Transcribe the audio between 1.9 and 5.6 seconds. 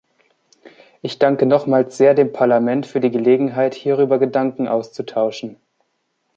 sehr dem Parlament für die Gelegenheit, hierüber Gedanken auszutauschen.